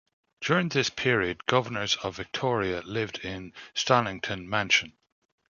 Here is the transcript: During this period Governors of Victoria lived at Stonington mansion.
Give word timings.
During 0.39 0.69
this 0.69 0.89
period 0.89 1.45
Governors 1.45 1.95
of 1.97 2.15
Victoria 2.15 2.81
lived 2.81 3.19
at 3.23 3.51
Stonington 3.75 4.49
mansion. 4.49 4.93